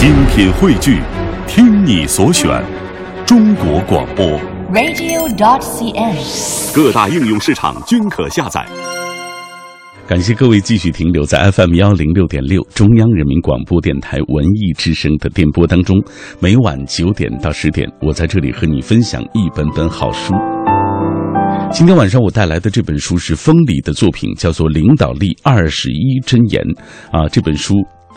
[0.00, 0.98] 精品汇聚，
[1.46, 2.48] 听你所选，
[3.26, 4.24] 中国广播。
[4.72, 6.74] radio.dot.cn，。
[6.74, 8.66] 各大应用市场均可下载。
[10.08, 16.02] 感谢各位继续停留在 FM 幺零六点六中央人民广播电台文艺之声的电波当中。
[16.38, 20.32] 每晚九点到十点，我在这里和你分享一本本好书。
[21.70, 26.64] 今天晚上我带来的这本书是风里的作品，叫做《领导力二十一箴言》
[27.12, 27.74] 啊，这本书。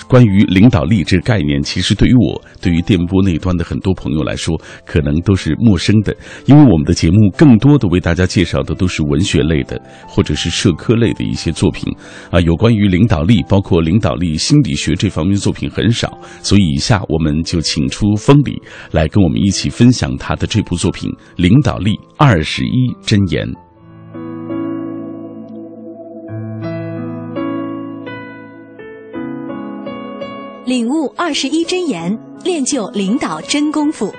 [0.07, 6.15] 关于领导力这个概念，其实对于我，对于电波那端的很多朋友来说，可能都是陌生的。
[6.45, 11.91] 因为我们的节目更多的为大家介绍的都是文学类的，或者是社科类的一些作品
[12.31, 12.39] 啊。
[12.41, 23.47] 有关于领导力，包括领导力心理学这方面的作品很少，所以以下我们就请出风里来跟我们一起分享他的这部作品《领导力二十一箴言》。
[30.65, 34.13] 领悟二十一真言，练就领导真功夫。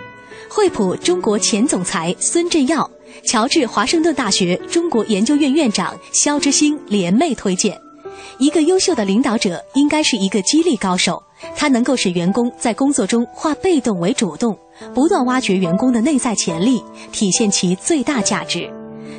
[0.50, 2.88] 惠普中国前总裁孙振耀，
[3.24, 7.80] 乔治华盛顿大学中国研究院院长肖之星联袂推荐。
[8.38, 11.22] 一个优秀的领导者应该是一个激励高手，
[11.56, 14.56] 他能够使员工在工作中化被动为主动，
[14.92, 18.70] 不断挖掘员工的内在潜力，体现其最大价值。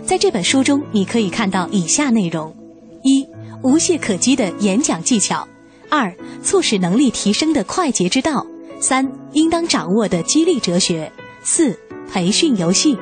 [0.06, 2.56] 在这本书中，你可以看到以下内容：
[3.03, 3.26] 一、
[3.64, 5.48] 无懈可击的演讲技巧。
[5.96, 8.46] 二、促使能力提升的快捷之道；
[8.82, 11.10] 三、应当掌握的激励哲学；
[11.42, 11.80] 四、
[12.12, 12.98] 培训游戏。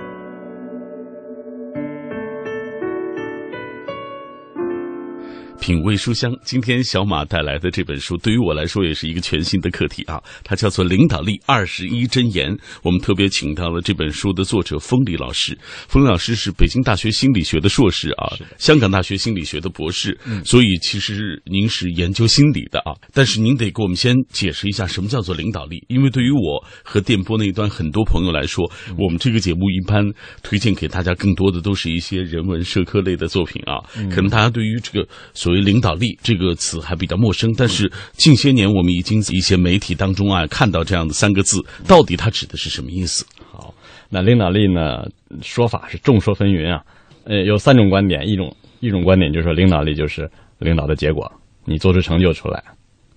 [5.64, 10.22] 品味书香，今天小马带来的这本书，对于我来说也是一个全新的课题啊！
[10.44, 12.52] 它叫做《领导力二十一箴言》。
[12.84, 15.58] 我们特别请到了这本书的作者封里老师。
[15.88, 22.92] 封里老师是北京大学心理学的硕士啊，香港大学心理学的博士，所以其实您是研究心理的啊。
[23.14, 30.04] 但是您得给我们先解释一下什么叫做领导力，因为对于我和电波那一端很多朋友来说，我们这个节目一般
[30.44, 33.80] 推荐给大家更多的都是一些人文社科类的作品啊，
[34.14, 43.26] 可能大家对于这个所谓领导力这个词还比较陌生，但是近些年我们已经一些媒体当中啊看到这样的三个字，到底它指的是什么意思？
[43.52, 43.74] 好，
[44.10, 45.08] 那领导力呢，
[45.42, 46.84] 说法是众说纷纭啊，
[47.24, 51.32] 呃，有三种观点，一种一种观点就是说领导力就是领导的结果，
[51.66, 52.64] 你做出成就出来，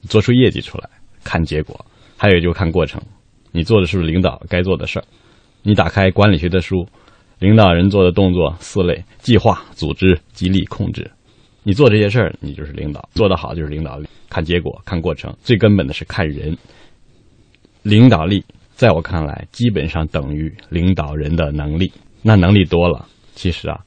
[0.08, 0.88] 做出业绩出来，
[1.24, 1.74] 看结果；
[2.16, 3.00] 还有就看过程，
[3.52, 5.04] 你做的是不是领导该做的事儿？
[5.62, 6.86] 你打开管理学的书，
[7.40, 11.10] 领导人做的动作四类：计划、组织、激励、控制。
[11.66, 14.06] 你做这些事儿，你就是领导，做得好就是领导力。
[14.30, 16.56] 看结果，看过程，最根本的是看人。
[17.82, 18.44] 领导力
[18.76, 21.90] 在我看来，基本上等于领导人的能力。
[22.22, 23.80] 那能力多了，其实啊，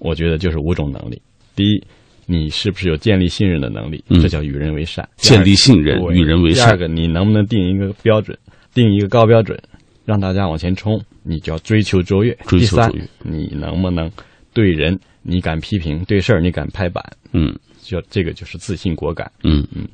[0.00, 1.22] 我觉得就是五种能力。
[1.54, 1.80] 第一，
[2.26, 4.02] 你是不是有建立信任的能力？
[4.08, 5.08] 嗯这叫与人为善。
[5.14, 8.36] 建立信任与人为善第二个，你能不能定一个标准，
[8.74, 9.56] 定一个高标准，
[10.04, 11.00] 让大家往前冲？
[11.22, 12.36] 你就要追求卓越。
[12.48, 14.10] 追求第三卓越，你能不能
[14.52, 17.04] 对人你敢批评，对事儿你敢拍板？
[17.32, 19.30] 嗯就这个就是自信果敢。
[19.42, 19.86] 嗯嗯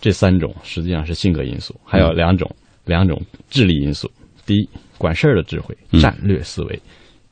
[0.00, 2.50] 这三种实际上是性格因素，还有两种、
[2.84, 3.20] 两种
[3.50, 4.10] 智力因素。
[4.44, 6.76] 第一，管事儿的智慧，嗯战略思维；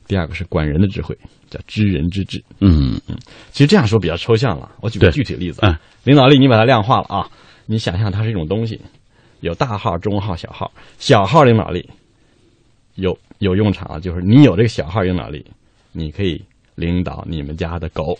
[0.07, 1.17] 第二个是管人的智慧，
[1.49, 2.41] 叫知人之智。
[2.59, 3.17] 嗯嗯
[3.51, 5.75] 其实这样说比较抽象了，我举个具体例子嗯。
[6.03, 7.29] 领导力你把它量化了啊，
[7.65, 8.79] 你想象它是一种东西，
[9.41, 10.71] 有大号、中号、小号。
[10.97, 11.87] 小号领导力
[12.95, 15.45] 有有用场啊，就是你有这个小号领导力，
[15.91, 16.41] 你可以
[16.75, 18.17] 领导你们家的狗。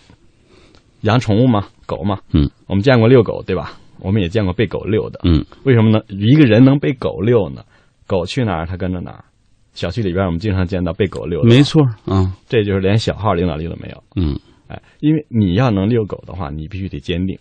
[1.02, 1.68] 养宠物吗？
[1.86, 2.20] 狗吗？
[2.32, 3.80] 嗯，我们见过遛狗，对吧？
[4.00, 5.20] 我们也见过被狗遛的。
[5.24, 6.00] 嗯为什么呢？
[6.08, 7.64] 一个人能被狗遛呢？
[8.08, 9.26] 狗去哪儿，它跟着哪儿。
[9.74, 14.04] 小区里边我们经常见到被狗遛的，没，错啊，这就是连小号领导力都没有。
[14.16, 14.38] 嗯
[14.68, 17.38] 哎，因为你要能遛狗的话，你必须得坚定，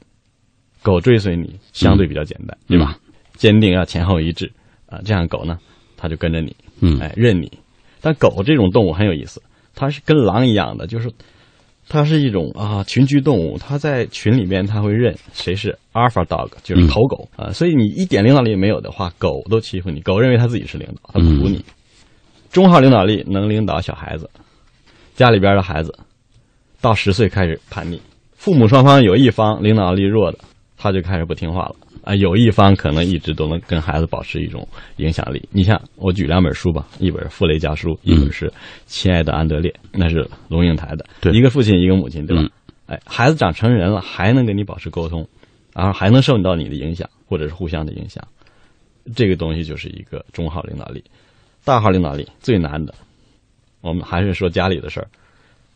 [0.83, 2.97] 狗追随你相对比较简单，对吧？
[3.35, 4.51] 坚定要前后一致
[4.87, 5.59] 啊，这样狗呢，
[5.97, 7.51] 它就跟着你，嗯哎，认你。
[8.01, 9.43] 但狗这种动物很有意思，
[9.81, 11.11] 它是跟狼一样的，就是
[11.89, 21.65] 它是一种啊群居动物，它在群里面它会认谁是 alpha dog，就是头狗啊、所以你一点领导力没有的话，狗都欺负你，狗认为它自己是领导，它不服你。
[22.53, 24.29] 中号领导力能领导小孩子，
[25.15, 25.99] 家里边的孩子
[26.83, 28.03] 到十岁开始叛逆，
[28.35, 30.39] 父母双方有一方领导力弱的，
[30.81, 34.67] 他就开始不听话了啊、有一方可能一直都能跟孩子保持一种
[34.97, 35.47] 影响力。
[35.53, 38.49] 你像我举两本书吧，一本《傅雷家书》，一本是
[38.87, 42.43] 《亲爱的安德烈》，那是龙应台的，对一个父亲一个母亲，对吧？
[42.43, 42.51] 嗯
[42.87, 45.29] 哎，孩子长成人了，还能跟你保持沟通，
[45.75, 48.27] 然后还能受到你的影响，或者是互相的影响，
[49.15, 51.05] 这个东西就是一个中号领导力。
[51.65, 52.95] 大号领导力最难的，
[53.83, 55.07] 我们还是说家里的事儿，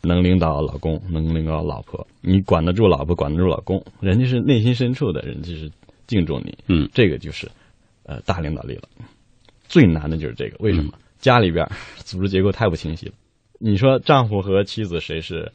[0.05, 5.71] 能领导老公，能领导老婆，你管得住老婆，管得住老公，人家是内心深处的人，就是
[6.07, 7.51] 敬重你，嗯，这个就是
[8.05, 8.89] 呃大领导力了。
[9.67, 10.93] 最难的就是这个，为什么？
[11.19, 11.67] 家里边
[11.97, 13.13] 组织结构太不清晰了。
[13.59, 15.53] 你说丈夫和妻子谁是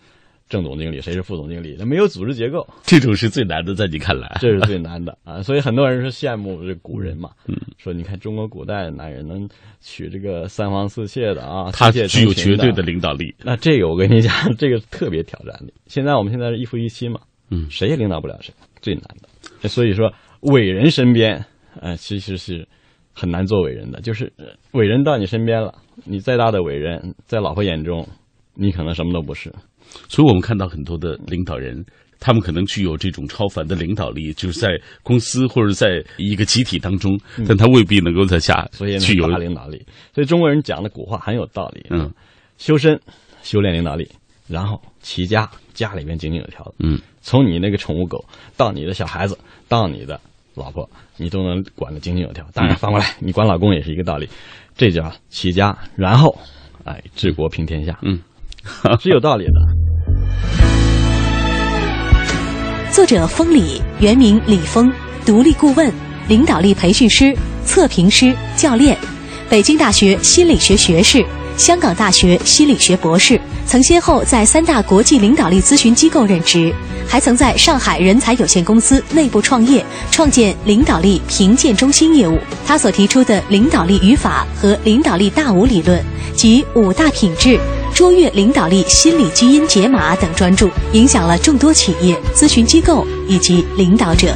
[0.50, 1.76] 正总经理，谁是副总经理？
[1.78, 5.44] 那没有组织结构，这种是最难的，在你看来，这是最难的啊！
[5.44, 9.48] 所以很多人是羡慕这古人嘛，嗯说你看中国古代男人能
[9.80, 13.34] 娶这个三房四妾的啊，他具有绝对的领导力。
[13.44, 15.72] 那这个我跟你讲， 这个特别挑战力。
[15.86, 18.52] 现在我们现在是一夫一妻嘛，嗯，谁也领导不了谁，
[18.82, 19.70] 最难的。
[19.70, 20.12] 所以说，
[20.42, 21.46] 伟人身边，
[21.80, 22.68] 呃，其实是
[23.14, 24.02] 很难做伟人的。
[24.02, 24.34] 就是
[24.72, 25.76] 伟人到你身边了，
[26.06, 28.08] 你再大的伟人，在老婆眼中，
[28.56, 29.54] 你可能什么都不是。
[30.08, 31.84] 所以我们看到很多的领导人，
[32.20, 39.84] 他们可能具有这种超凡的领导力，就是在公司或者在一个集体当中，但他未必能够在下所以具有领导力。
[40.14, 41.86] 所以中国人讲的古话很有道理。
[41.90, 42.12] 嗯，
[42.58, 43.00] 修身，
[43.42, 44.10] 修炼领导力，
[44.48, 46.74] 然后齐家，家里边井井有条的。
[46.80, 48.24] 嗯，从你那个宠物狗
[48.58, 49.38] 到你的小孩子，
[49.68, 50.20] 到你的
[50.56, 52.46] 老婆，你都能管得井井有条。
[52.54, 54.28] 当然反过来，你管老公也是一个道理，
[54.76, 56.38] 这叫齐家，然后，
[56.84, 57.98] 哎，治国平天下。
[58.02, 58.20] 嗯，
[59.00, 59.54] 是有道理的。
[62.92, 64.92] 作者封礼，原名李峰，
[65.26, 65.92] 独立顾问、
[66.28, 68.98] 领导力培训师、测评师、教练，
[69.50, 71.26] 北京大学心理学学士，
[71.60, 76.74] 香港大学心理学博士，曾先后在三大国际领导力咨询机构任职，
[77.06, 82.40] 还曾在上海人才有限公司内部创业，创建领导力评鉴中心业务。
[82.66, 86.02] 他所提出的领导力语法和领导力大五理论
[86.34, 87.60] 及五大品质。
[87.94, 94.34] 卓越领导力心理基因解码等专著，影响了众多企业、咨询机构以及领导者。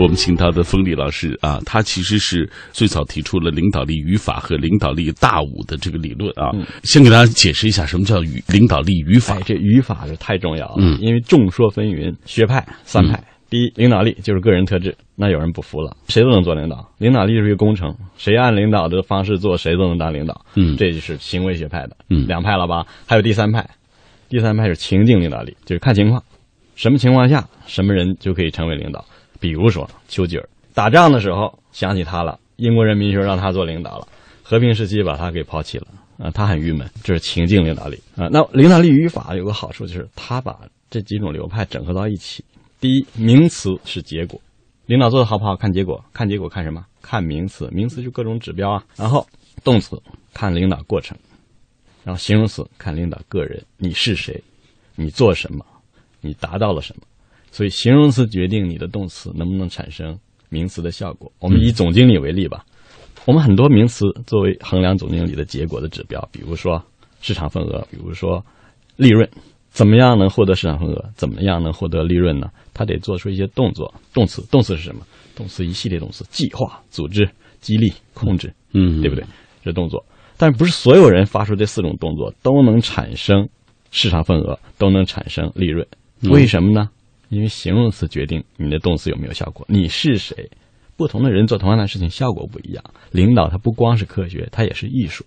[0.00, 6.50] 我们请到的封礼老师啊，他其实是最早提出了领导力语法和领导力大五的这个理论啊。
[6.84, 9.34] 先给大家解释一下什么叫语领导力语法。
[9.34, 13.22] 哎，这语法是太重要了，嗯因为众说纷纭，学派三派。
[13.50, 16.88] 第一，领导力就是个人特质，那有人不服了，谁都能做领导。
[16.96, 20.46] 领导力就是一个工程，谁按领导的方式做，谁都能当领导。
[20.54, 22.86] 嗯这就是行为学派的，嗯两派了吧？
[23.06, 23.68] 还有第三派，
[24.30, 26.22] 第三派是情境领导力，就是看情况，
[26.74, 29.04] 什么情况下什么人就可以成为领导。
[29.40, 34.06] 比如说丘吉尔打仗的时候想起他了，英国人民就让他做领导了，
[34.42, 35.86] 和平时期把他给抛弃了
[36.18, 38.28] 啊，他很郁闷，这是情境领导力啊。
[38.30, 40.60] 那领导力语法有个好处就是他把
[40.90, 42.44] 这几种流派整合到一起。
[42.80, 44.40] 第一，名词是结果，
[44.86, 46.84] 领导做的好不好看结果，看结果看什么？
[47.02, 48.84] 看名词，名词就各种指标啊。
[48.96, 49.26] 然后
[49.64, 50.00] 动词
[50.32, 51.16] 看领导过程，
[52.04, 54.42] 然后形容词看领导个人，你是谁，
[54.94, 55.64] 你做什么，
[56.20, 57.02] 你达到了什么。
[57.50, 60.18] 所以形容词决定你的动词能不能产生
[60.48, 61.30] 名词的效果。
[61.38, 62.64] 我们以总经理为例吧，
[63.26, 66.82] 我们很多名词作为衡量总经理的结果的指标，比如说
[67.20, 68.44] 市场份额，比如说
[68.96, 69.28] 利润，
[69.70, 71.10] 怎么样能获得市场份额？
[71.14, 72.48] 怎么样能获得利润呢？
[72.72, 75.02] 他得做出一些动作，动词，动词是什么？
[75.36, 77.28] 动词一系列动词，计划、组织、
[77.60, 79.24] 激励、控制，嗯，对不对？
[79.62, 80.04] 这动作，
[80.38, 83.48] 但不是所有人发出这四种动作都能产生
[83.90, 85.86] 市场份额，都能产生利润。
[86.22, 86.88] 为什么呢？
[87.30, 89.64] 因为形容词决定你的动词有没有效果。
[89.68, 90.50] 你是谁？
[90.96, 92.84] 不同的人做同样的事情，效果不一样。
[93.12, 95.24] 领导他不光是科学，它也是艺术。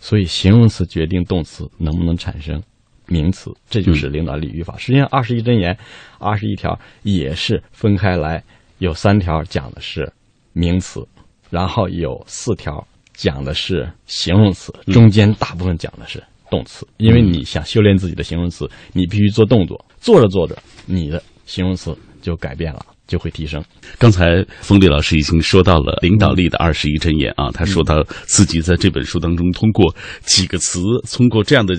[0.00, 2.62] 所以形容词决定动词能不能产生
[3.06, 4.76] 名词，这就是领导力语法。
[4.78, 5.76] 实际上，二十一真言，
[6.18, 8.42] 二十一条也是分开来，
[8.78, 10.10] 有三条讲的是
[10.54, 11.06] 名词，
[11.50, 16.88] 然后有四条讲的是形容词，中间大部分讲的是动词。
[16.96, 23.62] 因为你想修炼自己的形容词，你必须做动作，做着做着，你的形容词就改变了，就会提升。
[23.98, 30.80] 刚才冯丽老师已经说到了领导力的二十一箴言啊，他说到自己在这本书当中通过几个词，
[31.12, 31.74] 通过这样的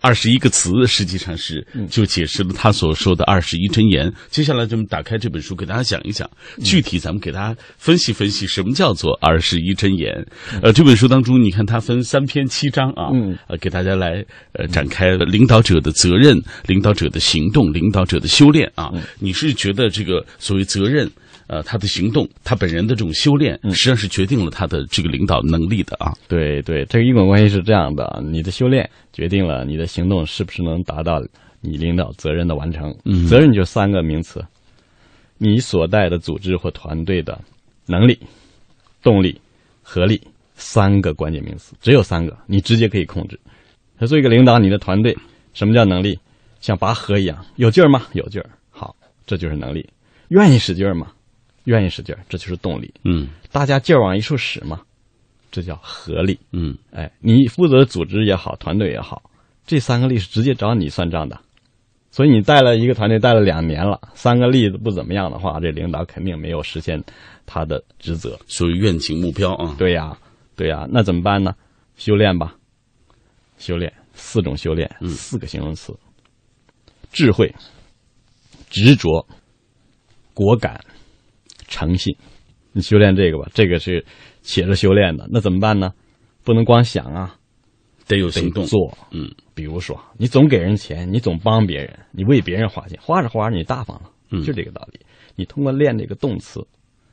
[0.00, 4.12] 二十一个词，实际上是就解释了他所说的二十一真言。
[4.30, 6.28] 接下来咱们打开这本书，给大家讲一讲，
[6.62, 10.26] 具体咱们给大家分析分析什么叫做二十一真言。
[10.62, 18.90] 呃，这本书当中，你看它分三篇七章啊，嗯呃，给大家来呃展开领导者的责任、领导者的行动、领导者的修炼啊。
[19.18, 21.10] 你是觉得这个所谓责任？
[21.46, 26.12] 呃，他的行动，他本人的这种修炼，实际上是决定了他的这个领导能力的啊。
[26.26, 31.22] 对对，这个因果关系是这样的：你的修炼决定了你的行动是不是能达到
[31.60, 32.94] 你领导责任的完成。
[33.04, 34.44] 嗯责任就三个名词：
[35.38, 37.38] 你所带的组织或团队的
[37.86, 38.18] 能力、
[39.02, 39.38] 动力、
[39.82, 40.20] 合力，
[40.54, 43.38] 三个关键名词，只有三个，你直接可以控制。
[43.98, 45.16] 他做一个领导，你的团队
[45.52, 46.18] 什么叫能力？
[46.60, 48.06] 像拔河一样，有劲儿吗？
[48.14, 48.96] 有劲儿，好，
[49.26, 49.86] 这就是能力。
[50.28, 51.12] 愿意使劲儿吗？
[51.64, 52.92] 愿意使劲儿，这就是动力。
[53.04, 54.80] 嗯大家劲儿往一处使嘛，
[55.50, 56.38] 这叫合力。
[56.52, 59.22] 嗯哎，你负责组织也好，团队也好，
[59.66, 61.38] 这三个力是直接找你算账的。
[62.10, 67.02] 所以你带了一个团队带了两年了，三个力不怎么样的话，这领导肯定没有实现
[67.44, 68.38] 他的职责。
[68.46, 69.74] 属于愿景目标啊。
[69.78, 70.16] 对呀，
[70.54, 71.54] 对呀，那怎么办呢？
[71.96, 72.54] 修炼吧，
[73.58, 75.92] 修炼四种修炼，嗯四个形容词：
[77.12, 77.52] 智慧、
[78.70, 79.26] 执着、
[80.32, 80.80] 果敢、
[81.74, 82.14] 诚信。
[82.72, 84.04] 你修炼这个吧，这个是
[84.42, 85.28] 写着修炼的。
[85.30, 85.92] 那怎么办呢？
[86.44, 87.36] 不能光想啊，
[88.06, 88.64] 得得有行动。
[88.66, 88.96] 做。
[89.10, 95.00] 嗯，比如说，你总给人钱，你总帮别人，你为别人花钱，花着花着你大方了，嗯就这个道理。
[95.36, 96.60] 你通过练这个动词，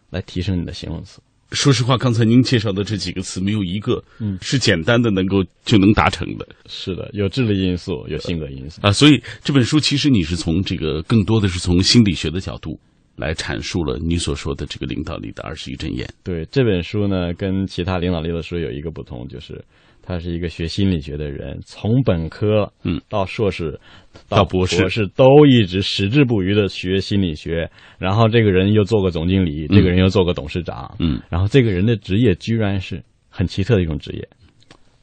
[0.09, 1.21] 来提升你的形容词。
[1.51, 8.81] 说实话，刚才您介绍的这几个词，没有一个嗯是简单的能够就能达成的是的，有智力因素，有性格因素。
[8.81, 8.91] 啊。
[8.91, 12.79] 所以这本书其实你是从这个更多的是从心理学的角度
[13.21, 16.07] 来阐述了你所说的这个领导力的二十一箴言。
[16.23, 19.63] 对这本书呢，跟其他领导力的书有一个不同，就是
[20.01, 23.79] 他是一个学心理学的人，从本科嗯到硕士
[24.27, 27.69] 到博士博士都一直矢志不渝的学心理学。
[27.99, 34.27] 然后这个人又做过总经理，这个人又做过董事长，嗯然后这个人的职业居然是很奇特的一种职业，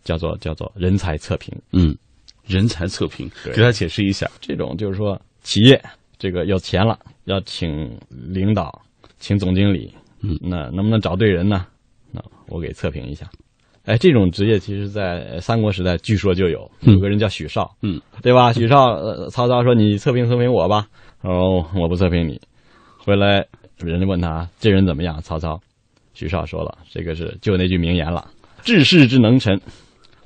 [0.03, 1.55] 叫做叫做人才测评。
[1.73, 1.97] 嗯，
[2.45, 4.29] 人才测评，给他解释一下。
[4.41, 5.81] 这种就是说，企业
[6.19, 6.99] 这个有钱了，
[7.29, 8.83] 要请领导，
[9.19, 9.93] 请总经理，
[10.23, 11.67] 嗯那能不能找对人呢？
[12.11, 13.29] 那我给测评一下。
[13.85, 18.53] 哎，这种职业其实，在三国时代据说就有，嗯有个人叫许绍，嗯，对吧？
[18.53, 20.87] 许绍，呃，曹操说你测评测评我吧，
[21.23, 22.41] 哦，我不测评你。
[22.99, 23.47] 回来
[23.79, 25.21] 人家问他这人怎么样？
[25.23, 25.59] 曹操，
[26.15, 28.31] 许绍说了，这个是就那句名言了：
[28.63, 29.59] 治世之能臣，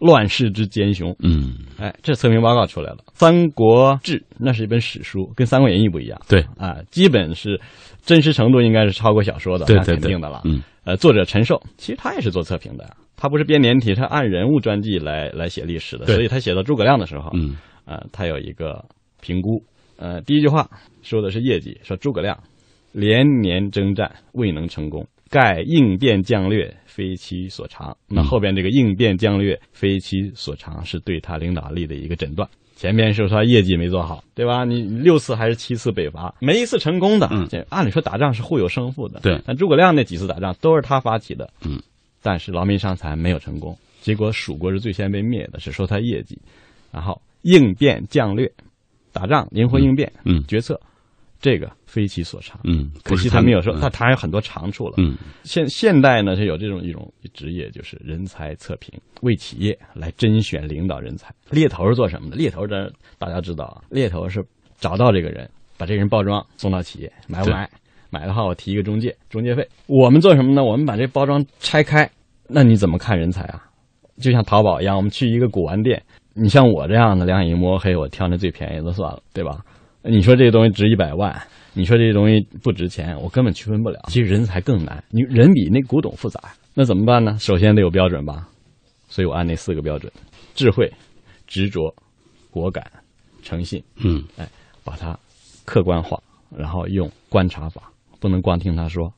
[0.03, 1.15] 乱世之奸雄。
[1.21, 6.21] 嗯，哎，这测评报告出来了，《三国志》那是一本史书，跟《三国演义》不一样。
[6.29, 6.45] 对。
[6.59, 7.61] 啊，基本是
[8.03, 10.01] 真实程度应该是超过小说的，那对对对。
[10.01, 10.43] 肯定的了。
[10.45, 10.61] 嗯。
[10.85, 17.57] 呃，作者陈寿其实他也是做测评的，他不是编年体，他按人物传记来来写历史的，所以他写到诸葛亮的时候，嗯。
[17.85, 18.85] 呃，他有一个
[19.21, 19.63] 评估，
[19.97, 20.69] 呃，第一句话
[21.03, 22.39] 说的是业绩，说诸葛亮
[22.93, 27.97] 连年征战未能成功，盖应变将略非其所长。
[28.07, 32.47] 那后边这个应变将略非其所长是对他领导力的一个诊断。
[32.77, 34.65] 前面是说他业绩没做好，对吧？
[34.65, 37.29] 你六次还是七次北伐，没一次成功的。
[37.31, 41.81] 嗯这按理说打仗是互有胜负的，对但诸葛亮那几次打仗都是他发起的，嗯，
[42.23, 46.39] 但是劳民伤财没有成功，结果蜀国是最先被灭的，是说他业绩。
[46.91, 48.51] 然后应变将略，
[49.13, 50.79] 打仗灵活应变，嗯决策，
[51.43, 52.59] 这个非其所长。
[52.65, 54.95] 嗯，可惜他没有说，嗯他他还有很多长处了。
[54.97, 61.35] 嗯现现代呢是有这种一种职业，就是人才测评，为企业来甄选领导人才。
[61.51, 62.37] 猎头是做什么的？
[62.37, 64.43] 猎头这大家知道啊，猎头是
[64.79, 67.69] 找到这个人，把这个人包装送到企业，买不买？
[68.09, 69.67] 买的话我提一个中介中介费。
[69.87, 70.63] 我们做什么呢？
[70.63, 72.09] 我们把这包装拆开，
[72.47, 73.65] 那你怎么看人才啊？
[74.21, 76.01] 就像淘宝一样，我们去一个古玩店，
[76.35, 79.65] 你像我这样的两眼一摸黑，我挑那最便宜的算了，对吧？
[80.05, 81.43] 你说这个东西值一百万，
[81.75, 84.01] 你说这个东西不值钱，我根本区分不了。
[84.09, 86.41] 其实人才更难，你人比那古董复杂。
[86.75, 87.37] 那怎么办呢？
[87.39, 88.49] 首先得有标准吧，
[89.09, 90.13] 所以我按那四个标准：
[90.55, 90.93] 智慧、
[91.47, 91.95] 执着、
[92.51, 92.85] 果敢、
[93.43, 94.49] 诚信，嗯哎
[94.83, 95.17] 把它
[95.65, 96.21] 客观化，
[96.57, 99.13] 然后用观察法，不能光听他说。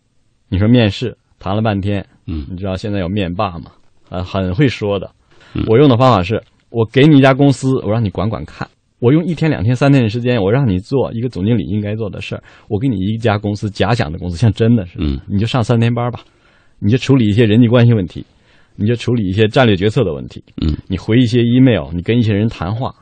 [0.48, 3.72] 你说面试谈了半天，嗯你知道现在有面霸吗？
[4.10, 5.10] 啊，很会说的
[5.54, 5.64] 嗯。
[5.66, 8.68] 我用的方法是，我给你一家公司，我让你管管看。
[9.00, 12.42] 我用一天、两天、三天的时间，我让你做一个总经理应该做的事儿。
[12.68, 15.20] 我给你一家公司假想的公司，像真的似的，嗯。
[15.28, 16.20] 你就上三天班吧，
[16.78, 18.24] 你就处理一些人际关系问题，
[18.76, 22.94] 你就处理一些战略决策的问题，嗯，你回一些 email，你跟一些人谈话，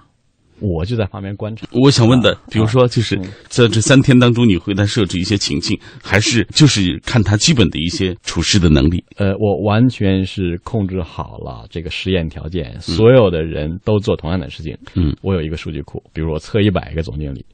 [0.62, 1.66] 我就在旁边观察。
[1.72, 9.04] 我想问的，比如说，就是嗯在这三天当中，你会他设置一些情境，还是就是看他基本的一些处事的能力？
[9.16, 14.76] 呃，我完全是控制好了这个实验条件，所有的人都做同样的事情。
[14.94, 17.44] 嗯，我有一个数据库，比如我测一百个总经理，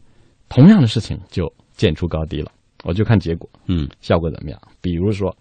[0.48, 2.50] 同样的事情就见出高低了，
[2.84, 4.60] 我就看结果，嗯效果怎么样。
[4.80, 5.34] 比如说，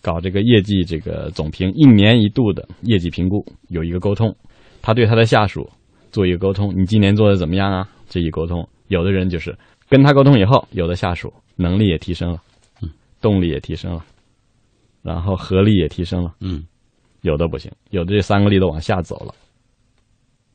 [0.00, 4.36] 搞这个业绩这个总评，一年一度的业绩评估，有一个沟通，
[4.82, 5.68] 他对他的下属
[6.12, 7.88] 做一个沟通，你今年做的怎么样啊？
[8.08, 9.56] 这一沟通，有的人就是
[9.88, 12.40] 跟他沟通以后，有的下属能力也提升了，
[12.82, 12.90] 嗯，
[13.20, 14.04] 动力也提升了，
[15.02, 16.32] 然后合力也提升了。
[16.40, 16.64] 嗯
[17.22, 19.32] 有的不行，有的这三个力都往下走了。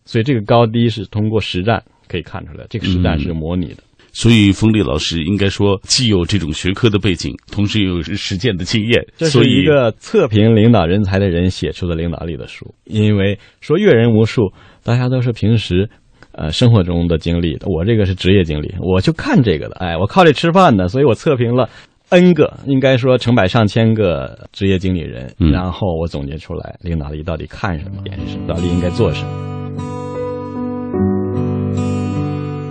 [0.03, 3.77] 所以这个高低是通过实战可以看出来，这个实战是模拟的。
[4.11, 12.73] 所以冯立老师应该说既有这种学科的背景，同时又有实践的经验，这是一个测评领导人才的人写出的领导力的书。
[12.83, 14.51] 因为说阅人无数，
[14.87, 15.89] 大家都是平时
[16.31, 19.75] 呃生活中的经历的，我这个是职业经历，我就看这个的。
[19.79, 21.67] 哎，我靠这吃饭的，所以我测评了
[22.07, 29.29] N 个，应该说成百上千个职业经理人，嗯然后我总结出来领导力到底看什么，点是什么，领导力应该做什么。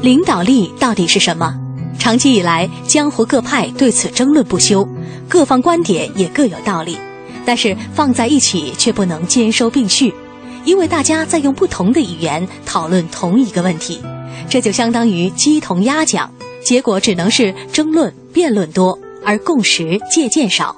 [0.01, 1.55] 领导力到底是什么？
[1.99, 4.89] 长期以来，江湖各派对此争论不休，
[5.29, 6.97] 各方观点也各有道理，
[7.45, 10.15] 但是放在一起却不能兼收并蓄，
[10.67, 14.03] 因为大家在用不同的语言讨论同一个问题，
[14.51, 16.31] 这就相当于鸡同鸭讲，
[16.63, 20.77] 结果只能是争论、辩论多，而共识、借鉴少。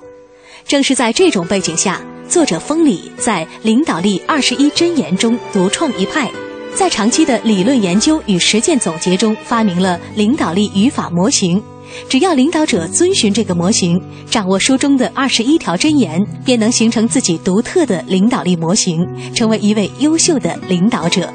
[0.66, 6.30] 正是在这种背景下，作者封里在《领导力二十一箴言》中独创一派，
[6.74, 11.62] 在长期的理论研究与实践总结中发明了领导力语法模型。
[12.08, 21.32] 只要领导者遵循这个模型，掌握书中的二十一条箴言，便能形成自己独特的领导力模型，成为一位优秀的领导者。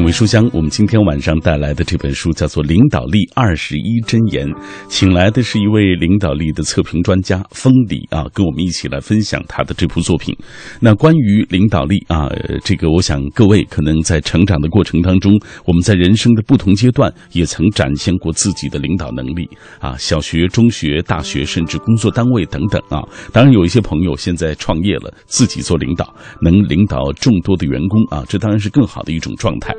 [0.00, 4.48] 品味书香，我们今天晚上带来的这本书叫做《领导力二十一箴言》，
[4.88, 10.34] 请来的是一位领导力的测评专家封礼啊，跟我们一起来分享他的这部作品。
[10.80, 12.30] 那关于领导力啊，
[12.64, 19.46] 这个我想各位可能在成长的过程当中，我们在人生的不同阶段也曾展现过自己的领导能力
[19.80, 23.06] 啊，小学、中学、大学，甚至工作单位等等啊。
[23.34, 29.74] 当然，有一些朋友现在创业了，自己做领导，能领导众多的员工啊，这当然是更好的一种状态。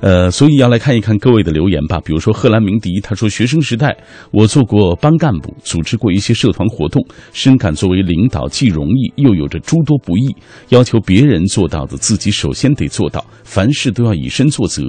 [0.00, 2.00] 呃，所以要来看一看各位的留言吧。
[2.04, 3.96] 比如说贺兰鸣笛，他说：“学生时代
[4.30, 10.34] 我做过班干部，组织过一些社团活动，深感作为领导既容易又有着诸多不易。
[10.68, 14.82] 要求别人做到的，自己首先得做到，凡事都要以身作则，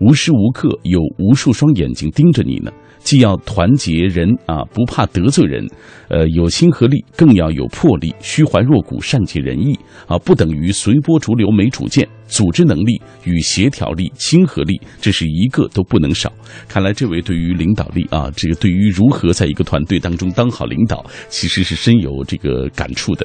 [0.00, 2.72] 无时无刻有无数双眼睛盯着你呢。”
[3.06, 5.64] 既要团结人啊，不怕得罪人，
[6.08, 12.06] 呃，有亲和力，更要有魄力，虚怀若谷，善解人意啊，不等于随波逐流、没主见。
[12.26, 16.32] 组织能力与协调力、亲和力，这是一个都不能少。
[16.66, 23.24] 看来这位对于领导力啊，这个对于如何在一个团队当中当好领导，其实是深有这个感触的。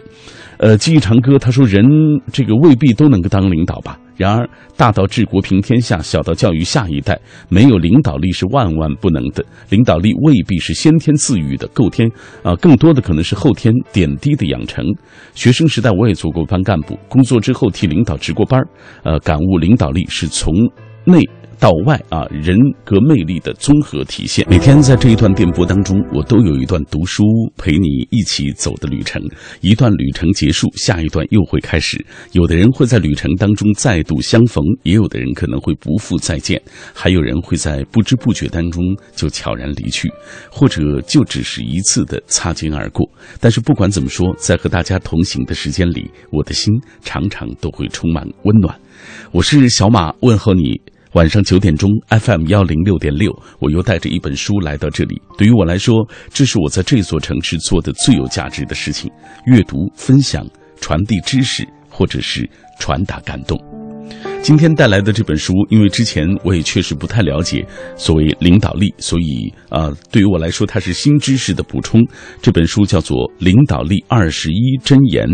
[0.57, 1.84] 呃，记忆长歌他说，人
[2.32, 3.97] 这个未必都能够当领导吧。
[4.21, 9.43] 然而，大到治国平天下，小到教育下一代，没有领导力是万万不能的。
[9.69, 12.07] 领导力未必是先天赐予的，够天
[12.43, 14.86] 啊，更多的可能是后天点滴的养成。
[15.34, 18.67] 学生时代我也做过班干部，工作之后替领导值过班儿，
[19.03, 20.53] 呃，感悟领导力是从
[21.03, 21.27] 内。
[21.62, 24.43] 到外啊，人格魅力的综合体现。
[24.50, 27.24] 每天在这一段电波当中，我都有一段读书
[27.56, 29.21] 陪你一起走的旅程。
[29.62, 32.04] 一段旅程结束，下一段又会开始。
[32.32, 36.60] 有的人会在旅程当中再度相逢，也有的人可能会不复再见，
[36.95, 38.84] 还有人会在不知不觉当中
[39.15, 40.10] 就悄然离去，
[40.50, 43.08] 或者就只是一次的擦肩而过。
[43.39, 48.76] 但是不管怎么说，在和大家同行的时间里，我的心常常都会充满温暖。
[49.32, 50.82] 我是小马，问候你。
[51.13, 55.21] 晚上九点钟，FM 幺零六点六，我又带着一本书来到这里。
[55.38, 59.12] 对于我来说，这是我在这座城市做的最有价值的事情：
[59.45, 60.47] 阅读、分享、
[60.80, 63.60] 传递知识，或者是传达感动。
[64.41, 67.63] 今天带来的这本书，因为之前我也确实不太了解
[67.95, 72.01] 所谓领导力，所以啊、对于我来说，它是新知识的补充。
[72.41, 75.27] 这本书叫做《领导力二十一箴言》，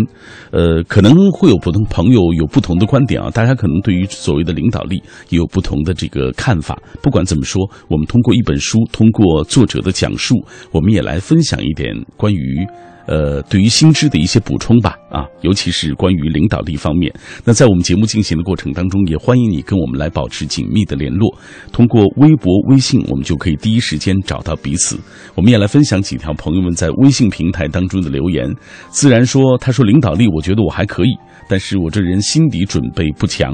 [0.52, 6.78] 呃，可能会有不同朋友有不同的观点啊，大家可能对于所谓的领导力也有不同的这个看法。
[7.02, 10.36] 不管怎么说，我们通过一本书，通过作者的讲述，
[10.72, 12.68] 我们也来分享一点关于。
[13.08, 17.12] 呃，对于新知的一些补充吧，啊，尤其是关于领导力方面。
[17.46, 21.34] 那在我们节目进行的过程当中，也欢迎你跟我们来保持紧密的联络。
[21.72, 25.00] 通过微博、微信，我们就可以第一时间找到彼此。
[25.36, 28.54] 我们也来分享几条朋友们在微信平台当中的留言。
[28.90, 31.16] 自然说，他说领导力，我觉得我还可以，
[31.50, 33.54] 但是我这人心理准备不强。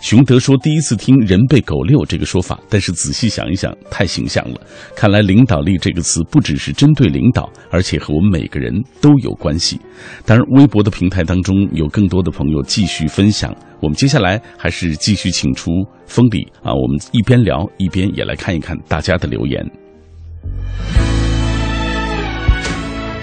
[0.00, 4.60] 熊德说，第一次听“人背狗遛”这个说法，但是仔细想一想，太形象了。
[4.96, 9.80] 看来领导力这个词不只是针对领导，而且和我们每个人都有关系。
[10.24, 13.54] 当然，微博的平台当中有更多的朋友继续分享。
[13.80, 15.70] 我们接下来还是继续请出
[16.06, 19.64] 封礼啊，我们一边聊一边也来看一看大家的留言。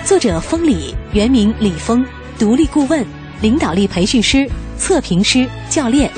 [0.06, 2.04] 作者封里，原名李峰，
[2.40, 3.06] 独立顾问、
[3.41, 6.12] 领导力培训师、测评师、教练，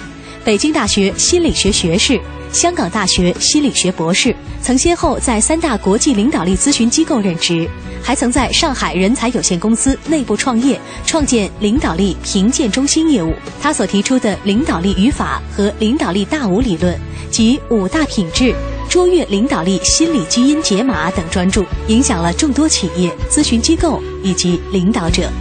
[0.43, 2.19] 北京大学心理学学士。
[2.51, 7.65] 香港大学心理学博士，曾先后在三大国际领导力咨询机构任职，
[8.03, 13.33] 还曾在上海人才有限公司内部创业，创建领导力评鉴中心业务。
[13.61, 18.53] 他所提出的领导力语法和领导力大五理论及五大品质、
[18.89, 25.31] 卓越领导力心理基因解码等专著，影响了众多企业、咨询机构以及领导者。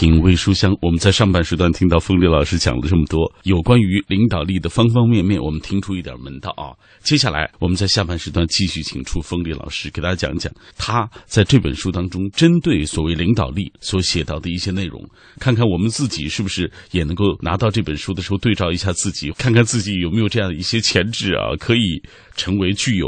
[0.00, 6.72] 品味书香，我们在上半时段听到风力老师讲了这么多有关于领导力的方方面面，我们听出一点门道啊。
[7.00, 15.06] 接下来我们在下半时段继续请出风力老师，给大家讲讲他在这本书当中针对所谓领导力所写到的一些内容，
[15.38, 22.02] 看看我们自己是不是也能够拿到这本书的时候对照一下自己，看看自己有没有这样的一些潜质啊，可以
[22.36, 23.06] 成为具有。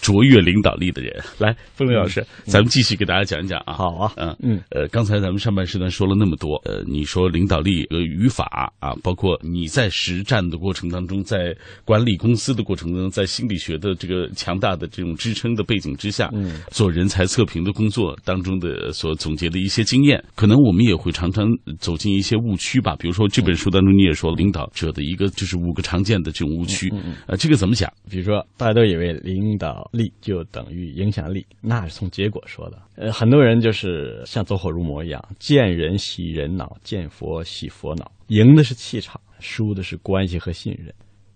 [0.00, 3.74] 卓越领导力的人，来，风雷老师，咱们继续给大家讲一讲啊。
[3.74, 21.46] 好啊，嗯嗯，呃，刚才咱们上半时段说了那么多，呃，你说领导力和语法啊，包括你在实战的过程当中，在管理公司的过程当中，在心理学的这个强大的这种支撑的背景之下，嗯，做人才测评的工作当中的所总结的一些经验，可能我们也会常常
[21.78, 22.96] 走进一些误区吧。
[22.98, 26.92] 比如说这本书当中你也说，领导者的一个就是五个常见的这种误区，
[27.26, 27.92] 呃，这个怎么讲？
[28.10, 29.75] 比如说大家都以为领导。
[29.92, 32.82] 力就等于影响力，那是从结果说的。
[32.96, 38.10] 呃，很多人就是像走火入魔一样，见人洗人脑，见佛洗佛脑。
[38.28, 40.92] 赢的是气场，输的是关系和信任。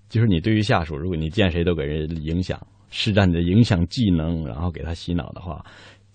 [0.08, 5.64] 就是你对于下属，如果你见谁都给人影响，施展你的影响技能，然后给他洗脑的话，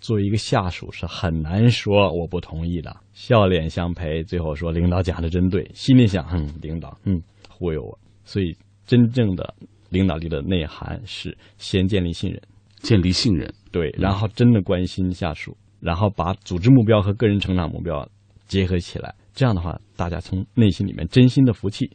[0.02, 2.96] 作为一个下属是很难说我不同意的。
[3.14, 7.98] 笑脸相陪，最后说领导讲的真对，心里想，嗯，领导，嗯，忽悠我。
[8.26, 8.54] 所以
[8.86, 9.56] 真正的。
[9.96, 12.42] 领导力的内涵是先建立信任，
[12.82, 18.06] 建立信任，对，然后真的关心下属，然后把组织目标和个人成长目标
[18.46, 21.90] 结合起来，这样的话，大家从内心里面真心的服气，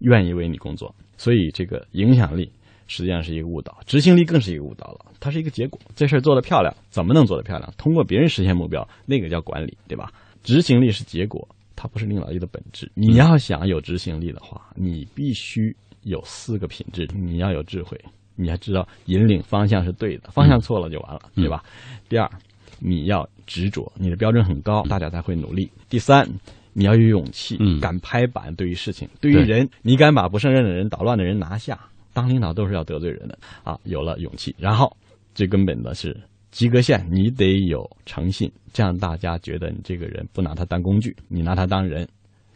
[0.00, 0.94] 愿意为你工作。
[1.16, 2.52] 所以，这个影响力
[2.86, 5.06] 实际上是一个误导，执行力更是一个误导了。
[5.18, 7.72] 它是一个结果，这事儿做得漂亮，怎么能做得漂亮？
[7.78, 10.12] 通过别人实现目标，那个叫管理，对吧？
[10.42, 12.92] 执行力是结果，它不是领导力的本质。
[12.94, 15.74] 你要想有执行力的话，你必须。
[16.06, 18.00] 有四个品质，你要有智慧，
[18.36, 21.64] 你要知道引领方向是对的，方向错了就完了，对吧？
[22.08, 22.30] 第二，
[22.78, 25.68] 你要执着，你的标准很高，大家才会努力。
[25.88, 26.24] 第三，
[26.72, 31.78] 你要有勇气，敢拍板，对于事情，对于人，你敢把不胜任的人、捣乱的人拿下。
[32.12, 33.78] 当领导都是要得罪人的啊！
[33.84, 34.96] 有了勇气，然后
[35.34, 36.18] 最根本的是
[36.50, 42.08] 及格线，你得有诚信，这样大家觉得你这个人不拿他当工具，你拿他当人，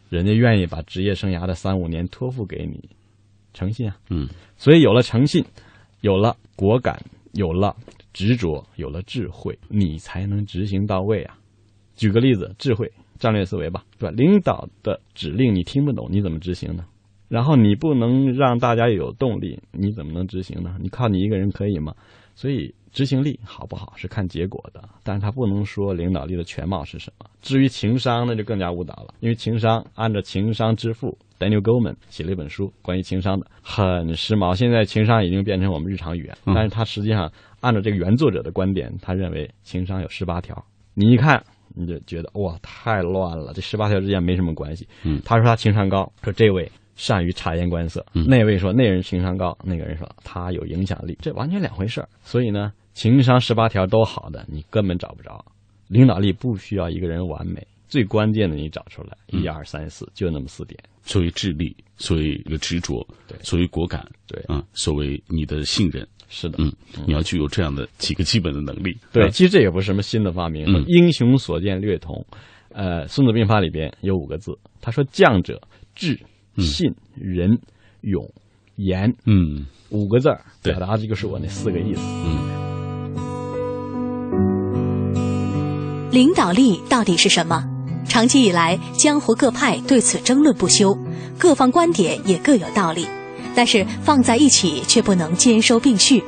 [0.09, 2.89] 人家愿意把职业生涯的三五年托付给你。
[3.53, 5.43] 诚信啊，嗯，所以有了诚信，
[6.01, 7.75] 有了果敢，有了
[8.13, 11.37] 执着，有了智慧，你才能执行到位啊。
[11.95, 14.15] 举个例子，智慧、战略思维吧，对吧？
[14.15, 16.85] 领导的指令你听不懂，你怎么执行呢？
[17.27, 20.77] 然后你不能让大家有动力，你怎么能执行呢？
[20.81, 21.93] 你靠你一个人可以吗？
[22.35, 27.25] 所以执行力好不好是看结果的，但是他不能说领导力的全貌是什么。
[27.41, 31.17] 至于情商，那就更加误导了，因为情商按照情商之父。
[31.41, 34.55] Daniel Goleman 写了一本书关于情商的，很时髦。
[34.55, 40.63] 现在情商已经变成我们日常语言，但是他实际上按照这个原作者的观点，他认为情商有十八条。
[40.93, 44.87] 你一看你就觉得哇，太乱了，这十八条之间没什么关系。
[45.03, 52.07] 嗯，他说他情商高，说这位善于察言观色，那位说那人情商高，那个人说他有影响力，这完全两回事儿。
[52.21, 55.43] 所以呢，情商十八条都好的，你根本找不着。
[55.87, 57.65] 领导力不需要一个人完美。
[57.91, 60.81] 最关键的，你找出来，一二三四，就那么四点。
[61.03, 66.71] 所谓智力，所谓一个执着，对，所谓果敢，对，嗯，所谓你的信任，是的，嗯，
[67.05, 68.97] 你要具有这样的几个基本的能力。
[69.11, 72.25] 对，其实这也不是什么新的发明，英雄所见略同。
[72.69, 75.61] 呃，《孙子兵法》里边有五个字，他说：“将者
[75.93, 76.17] 智、
[76.59, 77.59] 信、仁、
[77.99, 78.25] 勇、
[78.77, 82.01] 严。”嗯，五个字儿表达的就是我那四个意思。
[82.25, 82.61] 嗯。
[86.11, 87.70] 领导力到底是什么？
[88.11, 90.93] 长期以来，江湖各派对此争论不休，
[91.37, 93.07] 各方观点也各有道理，
[93.55, 96.21] 但是放在一起却不能兼收并蓄，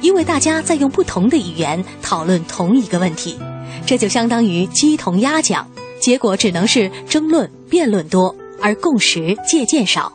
[0.00, 3.38] 因为大家在用不同的语言讨论同一个问题，
[3.86, 5.64] 这就相当于鸡同鸭讲，
[6.00, 10.12] 结果只能是争论辩论多，而共识借鉴少。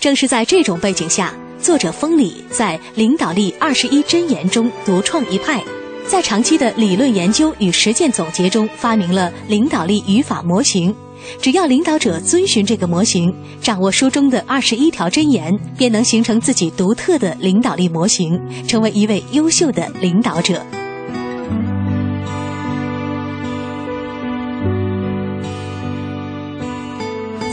[0.00, 5.62] 正是在这种背景下，作者封里在《领导力二十一箴言》中独创一派。
[6.08, 10.94] 在长期的理论研究与实践总结中，发明了领导力语法模型。
[11.42, 20.64] 只要领导者遵循这个模型，掌握书中的二十一条箴言，便能形成自己独特的领导力模型，成为一位优秀的领导者。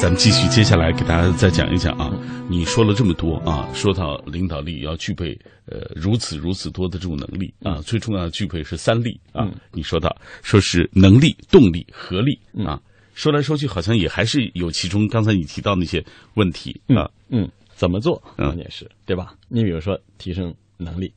[0.03, 2.11] 咱们继续，接下来给大家再讲一讲啊。
[2.49, 5.33] 你说了这么多啊，说到领导力要具备
[5.65, 9.49] 呃如此如此多的这种能力啊，最重要的具备是三力啊。
[9.71, 12.37] 你说到说是能力、动力、合力
[12.67, 12.81] 啊，
[13.13, 17.09] 说来说去好像也还是有其中刚才你提到那些问题啊。
[17.29, 19.33] 嗯，怎么做关键是对吧？
[19.47, 21.13] 你比如说提升能力，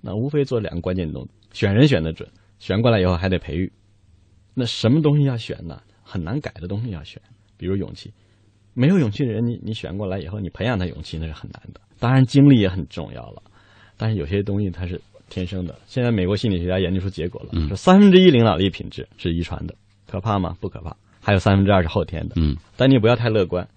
[0.00, 2.26] 那无非做两个关键动作：选人选的准，
[2.58, 3.70] 选过来以后还得培育。
[4.54, 5.82] 那什么东西要选呢？
[6.02, 7.20] 很难改的东西要选，
[7.62, 8.12] 比如勇气。
[8.74, 11.80] 没有勇气的人，你你选过来以后，你培养他勇气那是很难的。
[12.00, 13.40] 当然，精力也很重要了，
[13.96, 15.78] 但是有些东西它是天生的。
[15.86, 19.76] 现在美国心理学家研究出结果了，说三分之一领导力品质是遗传的，
[20.10, 20.56] 可怕吗？
[20.58, 20.96] 不可怕。
[21.20, 22.34] 还有三分之二是后天的。
[22.36, 23.68] 嗯，但你不要太乐观，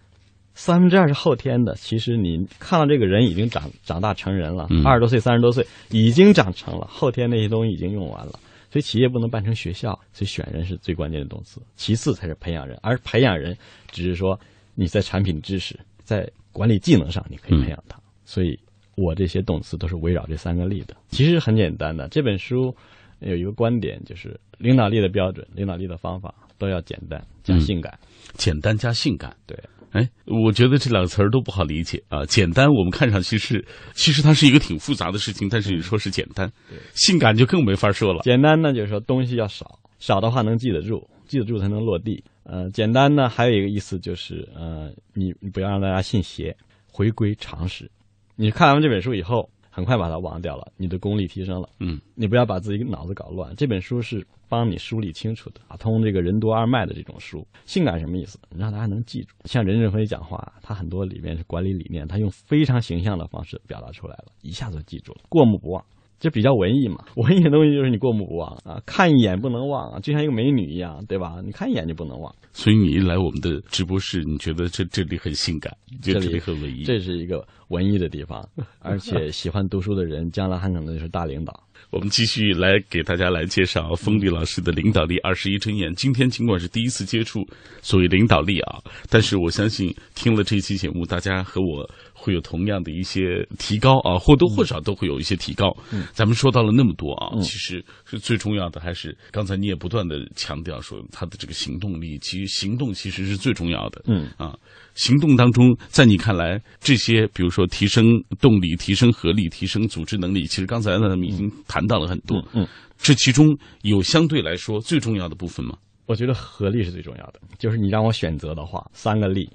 [0.56, 1.76] 三分之二是后天的。
[1.76, 8.39] 其实你看到这个人已经长长大成人了，二十多岁、三十多岁已经长成了，后天那些东西已经用完了。
[8.76, 13.58] 所以企业不能办成学校，所以选人是最关键的动词，其次才是培养人，而培养人
[13.88, 14.38] 只是说
[14.74, 17.98] 你在产品知识、在管理技能上你可以培养他。
[18.26, 18.60] 所以
[18.98, 20.94] 我这些动词都是围绕这三个力的。
[21.08, 22.76] 其实很简单的，这本书
[23.20, 27.98] 有一个观点，就是领导力的标准、领导力的方法都要简单加性感，
[28.34, 29.58] 简单加性感，对。
[29.96, 32.26] 哎，我觉得这两个词儿都不好理解啊。
[32.26, 36.52] 简单，我们看上去是，其实它是一个挺复杂的事情，但是你说是简单，
[36.96, 38.22] 性感就更没法说了。
[38.24, 42.22] 简单呢，就是说东西要少，少的话能记得住，记得住才能落地。
[42.44, 46.54] 呃，简单呢，还有一个意思就是，呃，你你不要让大家信邪，
[46.92, 47.90] 回归常识。
[48.36, 49.50] 你看完这本书以后。
[49.76, 51.68] 很快把它忘掉了，你的功力提升了。
[51.82, 53.54] 嗯，你不要把自己脑子搞乱。
[53.58, 57.46] 这本书是帮你梳理清楚的，打通这个任督二脉的这种书。
[57.66, 58.40] 性感什么意思？
[58.56, 59.36] 让大家能记住。
[59.46, 65.84] 像任正非讲话，他很多里面是管理理念，他用非常形象的方式表达出来了，一下子记住了，过目不忘。
[66.18, 71.42] 这比较文艺嘛， 文艺的东西就是你过目不忘啊，看一眼不能忘啊，就像一个美女一样，对吧？
[71.44, 72.34] 你看一眼就不能忘。
[72.54, 78.48] 所以你一来我们的直播室，你觉得这这里很性感，这里很文艺，这是一个文艺的地方，
[78.80, 81.54] 而且喜欢读书的人，将来很可能就是大领导。
[81.91, 85.93] 我们继续来给大家来介绍封闭老师的领导力二十一箴言。
[85.95, 87.48] 今天尽管是第一次接触
[87.82, 91.89] 所谓领导力啊，但是我相信听了这期节目，大家和我。
[92.26, 95.70] 会有同样的一些提高啊，或多或少都会有一些提高。
[95.92, 104.02] 嗯，咱们说到了那么多啊，其实是最重要的，还是刚才你也不断的强调说他的这个行动力，其实行动其实是最重要的。
[104.08, 104.58] 嗯啊，
[104.96, 108.04] 行动当中，在你看来，这些比如说提升
[108.42, 112.44] 动力、提升合力、提升组织能力，其实刚才呢，咱们已经谈到了很多。
[112.54, 115.78] 嗯，这其中有相对来说最重要的部分吗？
[116.08, 119.48] 我觉得合力是最重要的，就是你让我选择的话，三个力。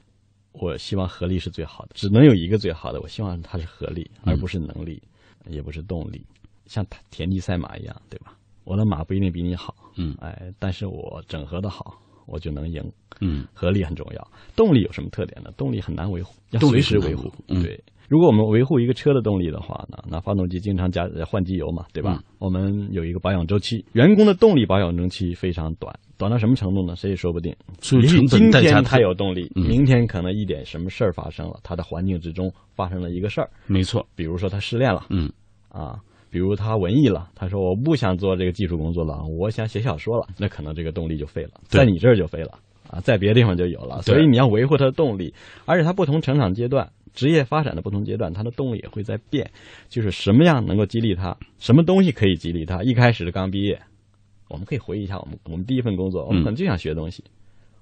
[0.53, 3.01] 我希望合力是最好的，只能有一个最好的。
[3.01, 5.03] 我希望它是合力，而不是能力，
[5.47, 6.25] 也不是动力，
[6.67, 8.37] 像田地赛马一样，对吧？
[8.65, 14.31] 我的马不一定比你好，嗯，哎，但是我整合的好，我就能赢，嗯，合力很重要。
[14.55, 15.51] 动力有什么特点呢？
[15.57, 17.83] 动力很难维护，要随时维护，对。
[18.11, 22.21] 如果我们维护一个车的动力的话呢，那发动机经常加换机油嘛，对吧？
[22.41, 26.97] 我们有一个保养周期，员工的动力保养周期非常短，短到什么程度呢？
[26.97, 27.55] 谁也说不定。
[27.81, 33.49] 所以今天他有动力，明天可能一点什么事儿发生了，他的环境之中发生了一个事儿。
[33.69, 35.31] 没错，比如说他失恋了，嗯，
[35.69, 35.95] 啊，
[36.31, 42.59] 比如他文艺了，他说我不想做这个技术工作了，我想写小说了，那可能这个动力就废了，在你这儿就废了
[42.91, 44.03] 啊，在别的地方就有了。
[44.03, 45.33] 所以你要维护他的动力，
[45.65, 46.91] 而且他不同成长阶段。
[47.13, 49.51] 职业发展的不同阶段，他的动力也会在变。
[49.89, 52.83] 就是什么样能够激励他，什么东西可以激励他？
[52.83, 53.81] 一开始刚毕业，
[54.49, 57.25] 我们可以回忆一下我们我们第一份工作，我们可能就想学东西，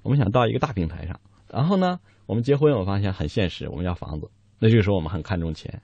[0.02, 1.18] 我们想到一个大平台上。
[1.50, 4.28] 然后呢，我们结婚，我发现很现实，我们要房子。
[4.58, 5.80] 那这个时候我们很看重钱。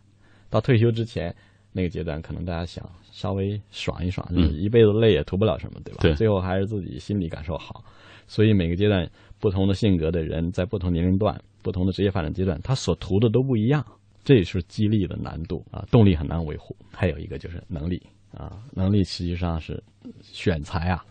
[0.51, 1.35] 到退休之前
[1.73, 5.99] 那个阶段，可能大家想稍微爽一爽，就是一辈子累也图不了什么，对吧？
[6.03, 6.15] 对。
[6.15, 7.83] 最后还是自己心理感受好。
[8.27, 11.41] 所以每个阶段不同的性格的人，在不同年龄段。
[11.65, 13.83] 不同的职业发展阶段，他所图的都不一样，
[14.23, 16.77] 这也是激励的难度啊，动力很难维护。
[16.93, 18.01] 还有一个就是能力
[18.31, 19.83] 啊，能力实际上是
[20.21, 21.03] 选材啊，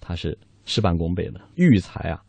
[0.00, 2.22] 它是事半功倍的；育才啊，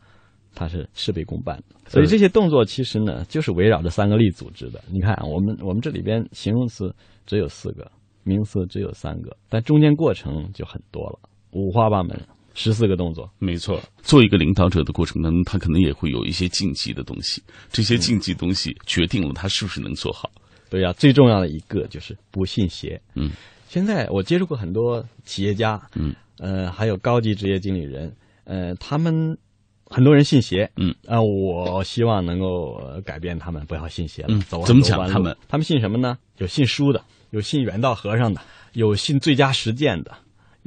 [0.54, 1.76] 它是事倍功半的。
[1.86, 4.82] 所以这些动作其实呢，就是围绕着三个力组织的。
[4.90, 6.92] 你看，我们我们这里边形容词
[7.26, 7.88] 只有四个，
[8.24, 11.20] 名词只有三个，但中间过程就很多了，
[11.52, 12.20] 五花八门。
[12.58, 13.80] 十四个动作，没错。
[14.02, 17.40] 做一个领导者的过程当中，他可能也会有一些禁忌的东西，
[17.70, 20.28] 这些禁忌东西决定了他是不是能做好。
[20.68, 23.00] 对呀，最重要的一个就是不信邪。
[23.14, 23.30] 嗯，
[23.68, 29.38] 现在我接触过很多企业家，嗯，呃，还有高级职业经理人，呃，他们
[29.86, 34.38] 很多人信邪，嗯啊，我希望能够改变他们，不要信邪了。
[34.48, 35.34] 走怎么讲他们？
[35.48, 36.18] 他们信什么呢？
[36.38, 38.40] 有信书的，有信远道和尚的，
[38.72, 40.12] 有信最佳实践的。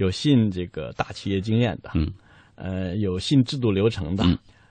[0.02, 2.12] 有信这个大企业经验的，嗯，
[2.56, 4.26] 呃，有信制度流程的，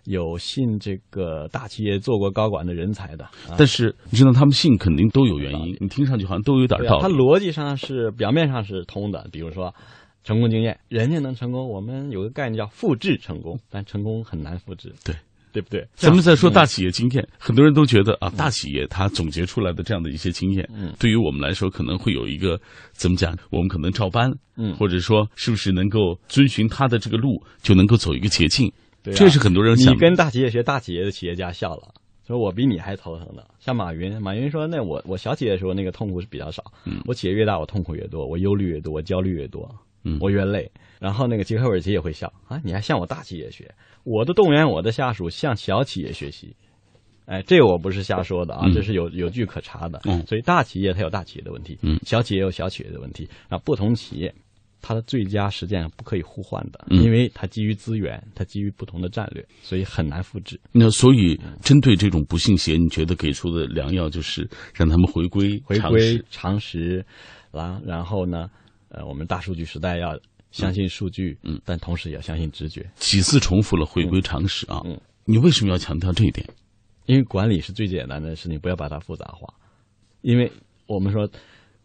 [0.04, 3.24] 有信这个大企业做过高管的人才的。
[3.56, 7.02] 但是你知道，他们信肯定都有原因，你听上去好像都有点道理。
[7.02, 9.72] 他逻辑上是表面上是通的，比如说
[10.24, 14.92] 成功经验，人家能成功，我们有个概念叫复制成功，但成功很难复制。
[15.04, 15.14] 对。
[15.52, 15.86] 对不对？
[15.94, 22.60] 咱们在说大企业经验，很多人都觉得啊，大企业它总结出来的这样的一些经验，嗯，对于我们来说可能会有一个
[22.92, 23.36] 怎么讲？
[23.50, 28.72] 我们可能照搬，嗯，或者说是不是能够遵循他的这个路就能够走一个捷径？
[29.02, 31.94] 对啊这是很多人想你跟大企业学大企业的企业家笑了，
[32.26, 33.42] 说我比你还头疼呢。
[33.58, 39.68] 像马云，马云说，那我我小企业的时候那个痛苦是比较少，嗯我企业越大，我痛苦越多，我忧虑越多，我焦虑越多，
[40.04, 40.70] 嗯我越累。
[40.98, 46.54] 然后那个杰克韦尔奇也会笑啊，你还向我大企业学，我的动员我的下属向小企业学习。
[47.26, 50.00] 哎，这我不是瞎说的啊，嗯这是有有据可查的。
[50.04, 53.28] 嗯所以大企业它有大企业的问题，嗯小企业有小企业的问题。
[53.48, 54.34] 啊不同企业，
[54.82, 60.60] 它的最佳实践不可以互换的，嗯因为它基于资源，它基于不同的战略，所以很难复制。
[60.72, 67.06] 那所以针对这种不信邪，你觉得给出的良药就是让他们回归回归常识常识，
[67.52, 68.50] 然然后呢，
[68.90, 70.18] 呃，我们大数据时代要
[70.50, 74.82] 相信数据，嗯，但同时也要相信直觉，几次重复了回归常识啊。
[74.84, 76.44] 嗯你为什么要强调这一点？
[77.06, 79.52] 因为管理是最简单的事情，不要把它复杂化。
[80.22, 80.50] 因为
[80.86, 81.28] 我们说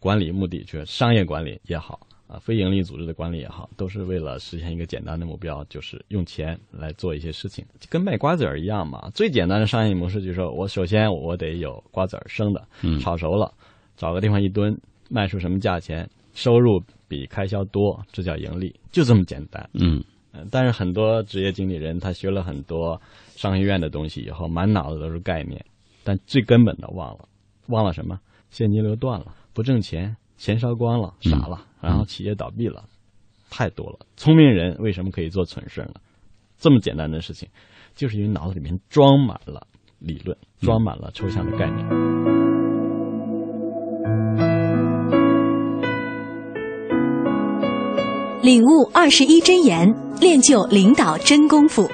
[0.00, 9.08] 管理目的就是商业管理也好啊，非盈利组织的管理也好，都是为了实现一个简单的目标，就是用钱来做一些事情，跟卖瓜子儿一样嘛。
[9.14, 13.52] 最简单的商业模式就是说我首先我得有瓜子儿生的，嗯炒熟了，
[13.96, 14.76] 找个地方一蹲，
[15.08, 19.68] 卖出什么价钱，收入比开销多，这叫盈利，就这么简单。
[19.74, 23.00] 嗯嗯，但是很多职业经理人他学了很多
[23.34, 25.64] 商学院的东西以后，满脑子都是概念，
[26.04, 27.28] 但最根本的忘了，
[27.68, 28.18] 忘了什么？
[28.50, 32.84] 现金流断了，不挣钱，钱烧光了，傻了，然后企业倒闭了，
[33.50, 33.98] 太多了。
[34.16, 35.94] 聪明人为什么可以做蠢事呢？
[36.58, 37.48] 这么简单的事情，
[37.94, 39.66] 就是因为脑子里面装满了
[39.98, 42.35] 理论，装满了抽象的概念。
[48.46, 51.90] 领悟二十一真言，练就领导真功夫。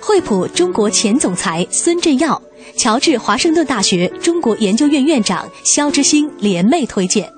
[0.00, 2.42] 惠普中国前总裁孙振耀，
[2.76, 7.30] 乔治华盛顿大学中国研究院院长肖之星联袂推荐。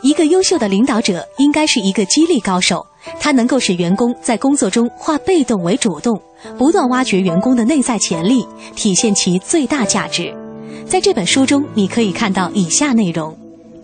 [0.00, 2.86] 一个优秀的领导者应该是一个激励高手，
[3.18, 6.16] 他能够使员工在工作中化被动为主动，
[6.56, 8.46] 不断挖掘员工的内在潜力，
[8.76, 10.32] 体现其最大价值。
[10.86, 13.36] 在这本书中，你可以看到以下内容：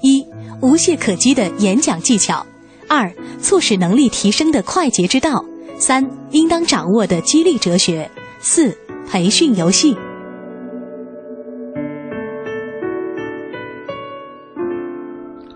[0.02, 0.24] 一、
[0.60, 2.46] 无懈可击的演讲技巧；
[2.90, 5.44] 二、促使能力提升的快捷之道；
[5.78, 8.04] 三、应当掌握的激励哲学；
[8.40, 8.76] 四、
[9.08, 9.96] 培训游戏。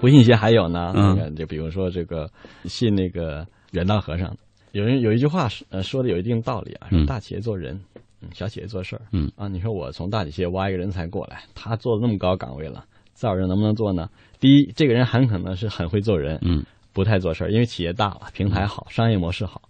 [0.00, 1.16] 不信邪还有呢，嗯。
[1.18, 2.30] 那个就比如说这个
[2.66, 4.32] 信那个远道和尚，
[4.70, 7.80] 有人有一句话是呃说的有一定道理啊，大企业做人，
[8.22, 9.28] 嗯，小企业做事儿，嗯。
[9.34, 14.08] 啊，你说我从大企业挖一个人才过来，他做的那么高岗位了，再有人能不能做呢？
[14.38, 16.64] 第一，这个人很可能是很会做人，嗯
[16.94, 19.60] 不太做事儿，因为企业大了，平台好，商业模式好，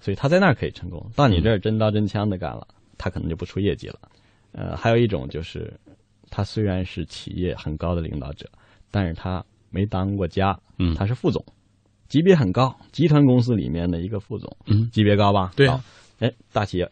[0.00, 1.08] 所以他在那儿可以成功。
[1.14, 2.66] 到你这儿真刀真枪的干了，
[2.98, 4.00] 他可能就不出业绩了。
[4.52, 5.72] 呃，还有一种就是，
[6.30, 8.50] 他虽然是企业很高的领导者，
[8.90, 11.44] 但是他没当过家，嗯他是副总，
[12.08, 15.52] 级别很高，集团公司里面的一个副总，嗯级别高吧？
[15.54, 15.84] 对啊，
[16.20, 16.90] 哎，大企业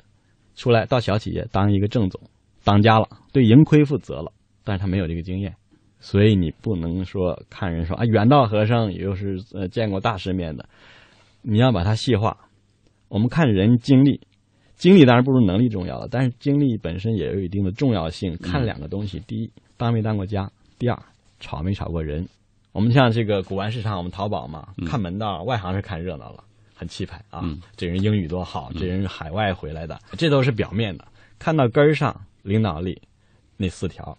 [0.55, 2.21] 出来到小企业当一个正总，
[2.65, 4.31] 当家了，对盈亏负责了，
[4.63, 5.55] 但是他没有这个经验，
[6.01, 10.67] 所以你不能说看人说啊，远道和尚也就是呃见过大世面的，
[11.43, 12.37] 你要把它细化。
[13.09, 14.21] 我们看人经历，
[14.77, 18.37] 经历当然不如能力重要了，但是经历本身也有一定的重要性。
[18.39, 20.47] 看两个东西：第一，当没当过家；
[20.79, 20.99] 第二，
[21.39, 22.27] 吵没吵过人。
[22.73, 27.41] 我们像这个古玩市场，我们淘宝嘛，看门道，外行是看热闹了，很气派啊。
[27.43, 31.05] 嗯这人英语多好，这人是海外回来的，这都是表面的。
[31.39, 33.03] 看到根儿上，领导力
[33.57, 34.17] 那四条：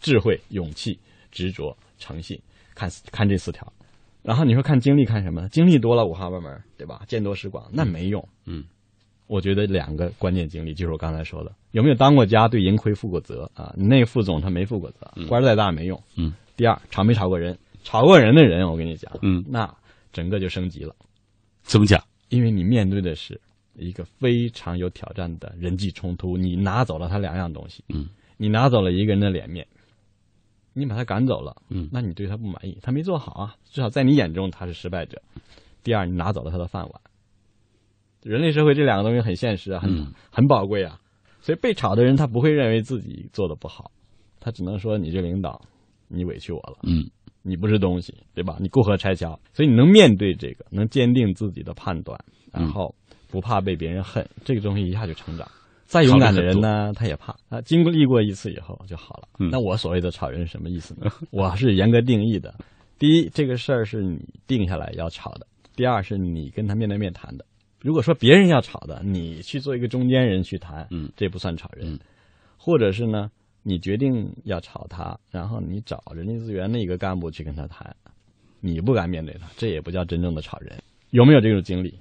[0.00, 0.98] 智慧、勇气、
[1.30, 2.40] 执着、诚信。
[2.74, 3.72] 看看这四条，
[4.22, 5.48] 然后你说看经历看什么？
[5.48, 7.02] 经历多了五花八门，对吧？
[7.08, 8.28] 见多识广，那没用。
[8.44, 8.62] 嗯，
[9.26, 13.74] 我觉得两个关键经历就是我刚才说的，有没有当过家，对盈亏负过责啊？
[13.76, 16.00] 你那个副总他没负过责，官再大没用。
[16.14, 16.32] 嗯。
[16.56, 19.68] 第二，吵没吵过人，吵过人的人，我跟你讲，嗯，那
[20.12, 20.94] 整个就升级了，
[21.62, 22.00] 怎么讲？
[22.28, 23.40] 因为你面对的是
[23.74, 29.66] 一个非常有挑战的人际冲突，你拿走了他两样东西，嗯，你拿走了一个人的脸面，
[30.78, 35.20] 你把他赶走了，嗯那你对他不满意，他没做好啊，至少在你眼中他是失败者。
[35.82, 37.00] 第二，你拿走了他的饭碗。
[38.22, 41.00] 人类社会这两个东西很现实啊，很、嗯很宝贵啊，
[41.40, 43.90] 所以被炒的人他不会认为自己做的不好，
[44.40, 45.60] 他只能说你这领导，
[46.08, 47.08] 你委屈我了，嗯
[47.42, 48.56] 你不是东西，对吧？
[48.60, 52.18] 你过河拆桥，所以你能面对这个，能坚定自己的判断，
[52.52, 52.94] 嗯然后
[53.30, 55.48] 不怕被别人恨，这个东西一下就成长。
[55.88, 57.62] 再勇敢的人呢，他也怕啊。
[57.62, 59.28] 经历过一次以后就好了。
[59.38, 61.10] 嗯那我所谓的炒人是什么意思呢？
[61.32, 62.54] 我是严格定义的。
[62.98, 67.44] 第一，这个事儿是你定下来要炒的；第二，是你跟他面对面谈的。
[67.80, 71.94] 如果说别人要炒的，你去做一个中间人去谈，嗯这不算炒人。
[71.94, 71.98] 嗯
[72.58, 73.30] 或者是呢，
[73.62, 77.96] 你决定要炒他，然后你找人力资源的一个干部去跟他谈，
[78.60, 80.76] 你不敢面对他，这也不叫真正的炒人。
[81.10, 81.98] 有没有这种经历？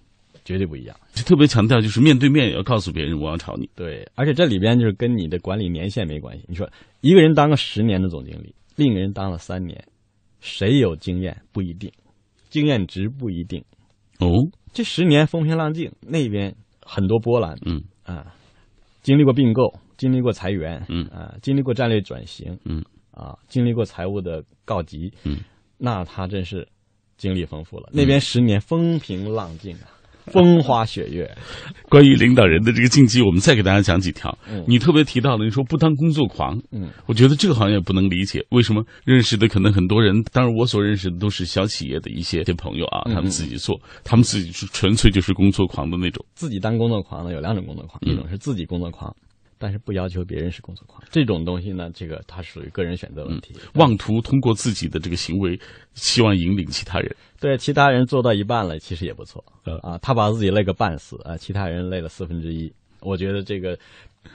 [0.48, 0.96] 绝对不一样。
[1.12, 3.70] 就特别强调，就是面对面也要告诉别人我要炒你。
[3.76, 6.46] 对，而且这里边就是跟你的管理年限没关系。
[6.48, 6.70] 你说
[7.02, 9.84] 一个人当个十年的总经理，另一个人当了三年，
[10.40, 11.92] 谁有经验不一定，
[12.50, 13.62] 经验值不一定。
[14.20, 14.32] 哦，
[14.72, 18.34] 这十年风平浪静，那边很多波澜，嗯啊，
[19.02, 22.82] 经历过并购，经历过裁员，嗯啊，经历过战略转型，嗯
[23.12, 25.40] 啊，经历过财务的告急，嗯，
[25.78, 26.66] 那他真是
[27.18, 27.90] 经历丰富了。
[27.92, 29.90] 那边十年风平浪静啊，
[30.32, 31.30] 风花雪月。
[31.90, 34.38] 关于领导人的这个禁忌，我们再给大家讲几条。
[34.50, 46.26] 嗯你特别提到了，你说不当工作狂，嗯，我觉得这个好像也不能理解，为什么认识的可能很多人，当然我所认识的都是小企业的一些些朋友啊，嗯他们自己做，他们自己是纯粹就是工作狂的那种。
[46.36, 49.16] 自己当工作狂呢，有两种工作狂，嗯一种是自己工作狂，
[49.58, 51.02] 但是不要求别人是工作狂。
[51.10, 53.56] 这种东西呢，这个它属于个人选择问题。
[53.76, 55.60] 妄图通过自己的这个行为，
[55.94, 57.16] 希望引领其他人。
[57.40, 59.98] 对其他人做到一半了，其实也不错嗯啊。
[60.00, 63.78] 他把自己累个半死啊，其他人累了四分之一，我觉得这个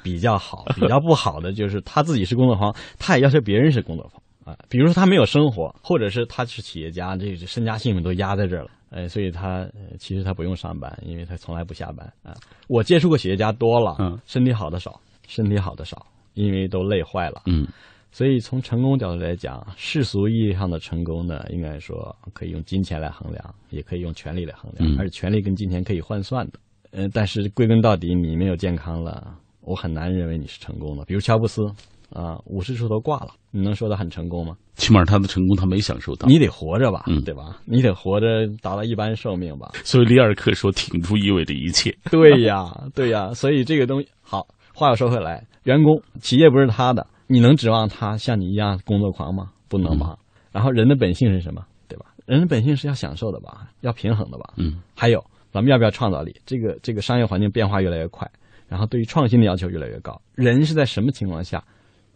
[0.02, 0.64] 比较好。
[0.76, 4.58] 比较不好的就是他自己是工作狂，他也要求别人是工作狂啊。
[4.68, 12.34] 比如说他没有生活，或者是他是企业家，这个身家性命都压在这儿了，哎，所以他呃其实他不用上班，因为他从来不下班啊。
[12.68, 15.00] 我接触过企业家多了，嗯身体好的少，
[15.34, 17.42] 身体好的少，因为都累坏了。
[17.46, 17.66] 嗯
[18.14, 26.58] 所以从成功角度来讲，世俗意义上的成功呢，应该说可以用金钱来衡量，也可以用权力来衡量，嗯而权力跟金钱可以换算的。
[26.90, 31.06] 嗯、但是归根到底，你没有健康了，我很难认为你是成功的。
[31.06, 31.62] 比如乔布斯
[32.10, 34.54] 啊，五十出头挂了，你能说他很成功吗？
[34.74, 36.28] 起码他的成功他没享受到。
[36.28, 37.62] 你得活着吧，嗯对吧？
[37.64, 39.70] 你得活着达到一般寿命吧。
[39.84, 41.96] 所以里尔克说：“挺住意味着一切。
[42.10, 44.46] 对呀，对呀，所以这个东西好。
[44.82, 49.52] 话又说回来，员工企业不是他的，你能指望他像你一样工作狂吗？
[49.68, 50.18] 不能吧。
[50.50, 51.64] 然后人的本性是什么？
[51.88, 52.06] 对吧？
[52.26, 54.52] 人的本性是要享受的吧，要平衡的吧。
[54.56, 56.34] 嗯，还有咱们要不要创造力？
[56.44, 58.30] 这个这个商业环境变化越来越快，
[58.68, 60.20] 然后对于创新的要求越来越高。
[60.34, 61.62] 人是在什么情况下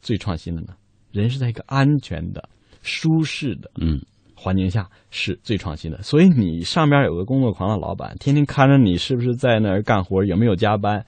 [0.02, 0.74] 最创新的呢？
[1.12, 2.46] 人是在一个安全的、
[2.82, 4.00] 舒适的嗯
[4.34, 6.02] 环境下是最创新的。
[6.02, 11.04] 所以你上边有个工作狂的老板，天天看着你是不是在那儿干活，有没有加班，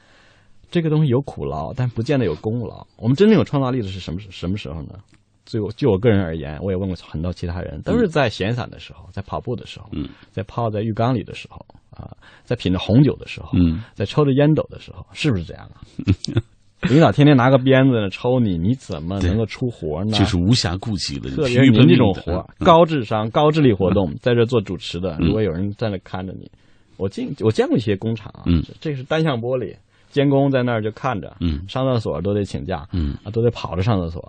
[0.70, 2.86] 这个东西有苦劳，但不见得有功劳。
[2.96, 4.98] 我们真正有创造力的是什么时什么时候呢？
[5.44, 12.14] 就就我个人而言，我也问过很多其他人，都是在闲散的时候，在跑步的时候，嗯在泡在浴缸里的时候啊，
[12.44, 15.80] 在品着红酒的时候，嗯，在抽着烟斗的时候，是不是这样啊？
[16.88, 20.12] 领导天天拿个鞭子呢抽你，你怎么能够出活呢？
[20.12, 21.30] 就是无暇顾及了。
[21.30, 26.48] 特别您这种活，嗯高智商、高智力活动，在这做主持的，如果有人在那看着你，
[26.98, 29.74] 我见我见过一些工厂啊，嗯这是单向玻璃，
[30.11, 31.64] 监工在那儿就看着，嗯。
[31.68, 33.16] 上厕所都得请假，嗯。
[33.24, 34.20] 啊，都得跑着上厕所，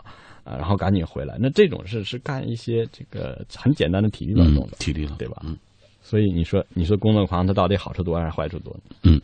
[0.44, 1.38] 啊，然后赶紧回来。
[1.40, 5.42] 那这种事是干一些这个很简单的体力劳动的，，嗯体力劳动，对吧？
[5.46, 5.58] 嗯。
[6.02, 9.22] 所以你说你说工作狂他到底好处多还是坏处多嗯？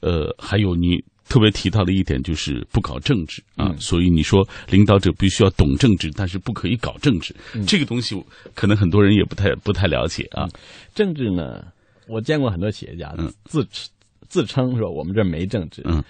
[0.00, 3.78] 呃，还有你特别提到的一点就是不搞政治啊，嗯。
[3.78, 7.64] 所以你说领导者必须要懂政治，但是不可以搞政治，嗯。
[7.64, 8.22] 这个东西
[8.54, 10.46] 可能很多人也不太不太了解啊。
[10.94, 11.64] 政治呢，
[12.06, 13.32] 我见过很多企业家嗯。
[13.44, 13.66] 自
[14.28, 16.02] 自称说我们这没政治，嗯，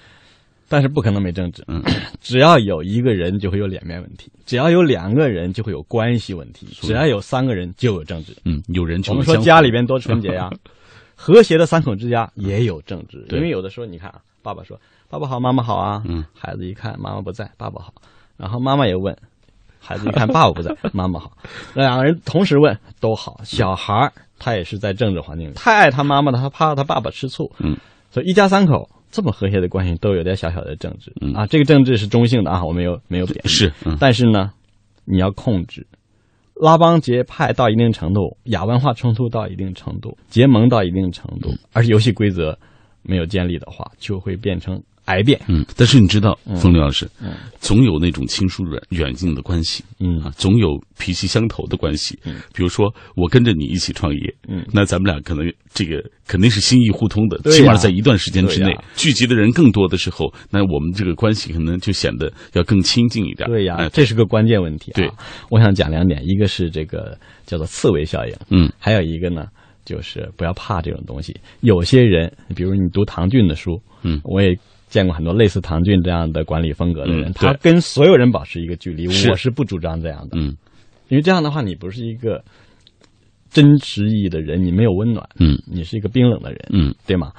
[0.68, 1.82] 但是不可能没政治，嗯，
[2.20, 8.36] 只要有一个人就会有脸面问题，只要有两个人就会有关系问题，只要有三个人就有政治。
[8.44, 10.50] 嗯，有人就我们说家里边多纯洁呀，
[11.14, 13.38] 和谐的三口之家也有政治，对。
[13.38, 17.94] 因为有的时候你看啊，爸爸说爸爸好，妈妈好啊，嗯，孩子一看妈妈不在，爸爸好，
[18.36, 19.16] 然后妈妈也问，
[19.80, 21.32] 孩子一看爸爸不在，妈妈好，
[21.74, 27.76] 两个人同时问都好，小孩儿他也是在政治环境里，太爱他妈妈了，他怕他爸爸吃醋，嗯，
[28.10, 31.32] 所以一家三口这么和谐的关系都有点小小的政治，嗯。
[31.32, 33.96] 啊，这个政治是中性的啊，我没有没有贬义，是嗯。
[34.00, 34.52] 但是呢，
[35.04, 35.86] 你要控制。
[36.60, 42.58] 拉帮结派到一定程度，亚文化冲突到一定程度，结盟到一定程度，而游戏规则
[43.02, 45.40] 没有建立的话，就会变成癌变。
[45.48, 52.16] 嗯，但是你知道，冯刘老师，嗯总有那种亲疏远远近的关系嗯啊，总有脾气相投的关系。
[52.24, 63.48] 嗯比如说我跟着你一起创业，嗯那咱们俩可能这个肯定是心意互通的，对起码在一段时间之内，聚集的人更多的时候，那我们这个关系可能就显得要更亲近一点。
[63.48, 64.94] 对呀、哎这是个关键问题啊。
[64.94, 65.10] 对，
[65.50, 69.46] 我想讲两点，一个是这个叫做刺猬效应，嗯还有一个呢，
[69.84, 71.34] 就是不要怕这种东西。
[71.60, 74.56] 有些人，比如你读唐骏的书，嗯我也
[74.88, 79.30] 见过很多类似唐骏这样的管理风格的人，嗯他跟所有人保持一个距离，是。
[79.30, 80.56] 我是不主张这样的，嗯。
[81.08, 82.42] 因为这样的话，你不是一个
[83.50, 85.56] 真实意义的人，你没有温暖，嗯。
[85.66, 86.94] 你是一个冰冷的人，嗯。
[87.06, 87.32] 对吗？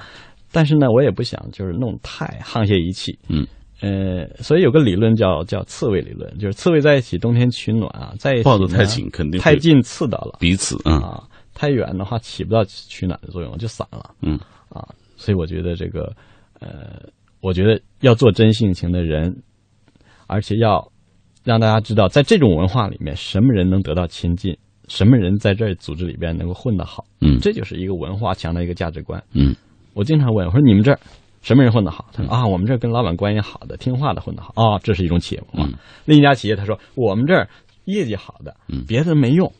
[0.52, 3.46] 但是呢，我也不想就是弄太沆瀣一气，嗯。
[3.80, 10.36] 呃，所以有个理论叫叫刺猬理论，就是刺猬在一起冬天取暖啊，在一起抱得太紧肯定太近刺到了。
[10.38, 11.22] 彼此啊，啊，
[11.54, 14.10] 太远的话起不到取暖的作用，就散了。
[14.22, 14.38] 嗯。
[14.68, 14.86] 啊。
[15.16, 16.12] 所以我觉得这个，
[16.60, 17.00] 呃，
[17.40, 19.42] 我觉得要做真性情的人，
[20.26, 20.90] 而且要
[21.42, 24.56] 让大家知道，在这种文化里面，什么人能得到亲近，
[24.88, 29.22] 什么人在这组织里边能够混得好，嗯这就是一个文化强的一个价值观。
[29.32, 29.54] 嗯
[29.94, 31.00] 我经常问，我说你们这儿
[31.42, 32.06] 什么人混得好？
[32.12, 34.52] 他说啊，我们这儿跟老板关系好的、听话的混得好。
[34.56, 35.70] 哦，这是一种企业文化。
[35.70, 37.48] 嗯另一家企业他说我们这儿
[37.86, 39.52] 业绩好的嗯，别的没用。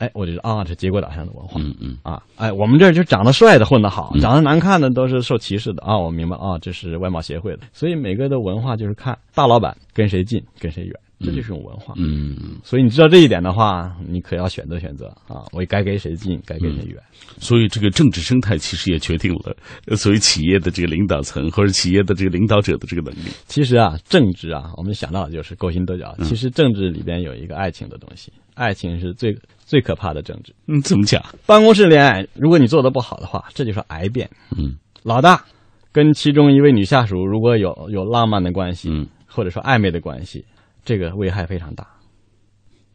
[0.00, 1.60] 哎，我就说啊，这结果导向的文化。
[1.60, 5.96] 嗯嗯啊，哎，我们这儿就长得帅的混得好，嗯长得难看的都是受歧视的啊。
[5.96, 7.60] 我明白啊，这是外貌协会的。
[7.72, 11.92] 所以每个的文化就是看大老板跟谁近，跟谁远，这就是一种文化。
[11.98, 16.96] 嗯嗯，所以你知道这一点的话，你可要选择选择啊，我该跟谁近，该跟谁远。
[17.38, 19.54] 所以这个政治生态其实也决定了，
[19.86, 23.28] 呃 所谓企业的这个领导层或者企业的这个领导者的这个能力。
[23.46, 26.14] 其实啊，政治啊，我们想到的就是勾心斗角。
[26.18, 29.36] 嗯其实政治里边有一个爱情的东西，爱情是最
[29.70, 30.52] 最可怕的政治。
[30.66, 31.24] 嗯，怎么讲？
[31.46, 34.28] 办公室恋爱，如果你做的不好的话，这就是癌变。
[34.58, 35.44] 嗯老大
[35.92, 40.44] 跟其中一位女下属如果有有浪漫的关系，嗯或者说暧昧的关系，
[40.84, 41.86] 这个危害非常大。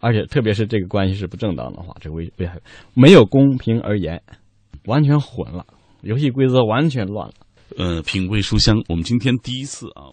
[0.02, 2.60] 而且特别是这个关系是不正当的话，这个危危害
[2.94, 4.22] 没有公平而言，
[4.86, 5.66] 完全混了，
[6.02, 7.34] 游戏规则完全乱了。
[7.78, 10.12] 呃，品味书香，我们今天第一次啊。